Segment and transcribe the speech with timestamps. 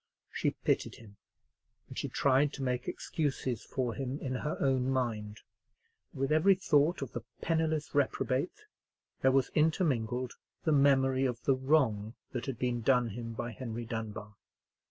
[0.31, 1.17] She pitied him,
[1.87, 5.41] and she tried to make excuses for him in her own mind:
[6.11, 8.65] and with every thought of the penniless reprobate
[9.21, 10.33] there was intermingled
[10.63, 14.33] the memory of the wrong that had been done him by Henry Dunbar.